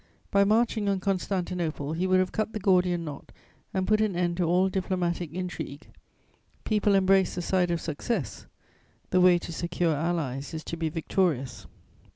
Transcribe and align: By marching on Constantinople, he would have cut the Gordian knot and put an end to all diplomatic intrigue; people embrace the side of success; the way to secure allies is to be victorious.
By 0.31 0.43
marching 0.45 0.89
on 0.89 0.99
Constantinople, 0.99 1.93
he 1.93 2.07
would 2.07 2.19
have 2.19 2.31
cut 2.31 2.53
the 2.53 2.59
Gordian 2.59 3.05
knot 3.05 3.31
and 3.71 3.85
put 3.87 4.01
an 4.01 4.15
end 4.15 4.37
to 4.37 4.45
all 4.45 4.67
diplomatic 4.67 5.31
intrigue; 5.31 5.91
people 6.63 6.95
embrace 6.95 7.35
the 7.35 7.41
side 7.43 7.69
of 7.69 7.79
success; 7.79 8.47
the 9.11 9.21
way 9.21 9.37
to 9.37 9.51
secure 9.51 9.93
allies 9.95 10.55
is 10.55 10.63
to 10.63 10.75
be 10.75 10.89
victorious. 10.89 11.67